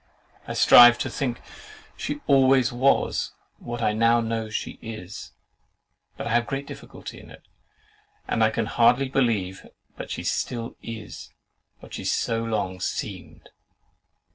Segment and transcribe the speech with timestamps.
[0.47, 1.41] I strive to think
[1.95, 5.33] she always was what I now know she is;
[6.17, 7.43] but I have great difficulty in it,
[8.27, 11.29] and can hardly believe but she still IS
[11.81, 13.49] what she so long SEEMED.